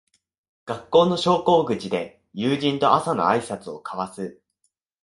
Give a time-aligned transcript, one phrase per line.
[0.65, 4.41] 学校の昇降口で友人と朝のあいさつを交わす